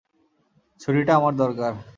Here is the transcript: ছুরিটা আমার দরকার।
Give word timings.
ছুরিটা 0.81 1.11
আমার 1.15 1.33
দরকার। 1.35 1.73